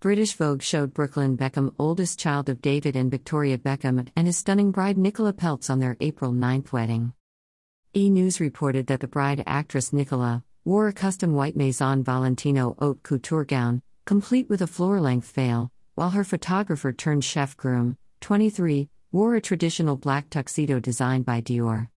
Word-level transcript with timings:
British 0.00 0.34
Vogue 0.34 0.62
showed 0.62 0.94
Brooklyn 0.94 1.36
Beckham, 1.36 1.74
oldest 1.76 2.20
child 2.20 2.48
of 2.48 2.62
David 2.62 2.94
and 2.94 3.10
Victoria 3.10 3.58
Beckham, 3.58 4.06
and 4.14 4.28
his 4.28 4.36
stunning 4.36 4.70
bride 4.70 4.96
Nicola 4.96 5.32
Peltz 5.32 5.68
on 5.68 5.80
their 5.80 5.96
April 6.00 6.30
9th 6.30 6.70
wedding. 6.70 7.14
E! 7.96 8.08
News 8.08 8.38
reported 8.38 8.86
that 8.86 9.00
the 9.00 9.08
bride 9.08 9.42
actress 9.44 9.92
Nicola 9.92 10.44
wore 10.64 10.86
a 10.86 10.92
custom 10.92 11.34
white 11.34 11.56
Maison 11.56 12.04
Valentino 12.04 12.76
haute 12.78 13.02
couture 13.02 13.44
gown, 13.44 13.82
complete 14.04 14.48
with 14.48 14.62
a 14.62 14.68
floor 14.68 15.00
length 15.00 15.32
veil, 15.32 15.72
while 15.96 16.10
her 16.10 16.22
photographer 16.22 16.92
turned 16.92 17.24
chef 17.24 17.56
groom, 17.56 17.98
23, 18.20 18.88
wore 19.10 19.34
a 19.34 19.40
traditional 19.40 19.96
black 19.96 20.30
tuxedo 20.30 20.78
designed 20.78 21.26
by 21.26 21.40
Dior. 21.40 21.88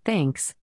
Thanks. 0.05 0.55